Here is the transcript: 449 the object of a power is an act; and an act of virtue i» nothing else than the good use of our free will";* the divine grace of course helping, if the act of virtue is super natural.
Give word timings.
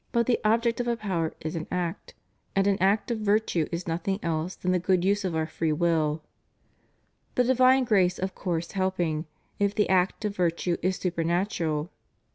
449 0.13 0.23
the 0.41 0.49
object 0.51 0.79
of 0.79 0.87
a 0.87 0.97
power 0.97 1.31
is 1.41 1.55
an 1.55 1.67
act; 1.69 2.15
and 2.55 2.65
an 2.65 2.79
act 2.81 3.11
of 3.11 3.19
virtue 3.19 3.67
i» 3.71 3.79
nothing 3.85 4.17
else 4.23 4.55
than 4.55 4.71
the 4.71 4.79
good 4.79 5.05
use 5.05 5.23
of 5.23 5.35
our 5.35 5.45
free 5.45 5.71
will";* 5.71 6.23
the 7.35 7.43
divine 7.43 7.83
grace 7.83 8.17
of 8.17 8.33
course 8.33 8.71
helping, 8.71 9.27
if 9.59 9.75
the 9.75 9.87
act 9.89 10.25
of 10.25 10.35
virtue 10.35 10.77
is 10.81 10.95
super 10.97 11.23
natural. 11.23 11.91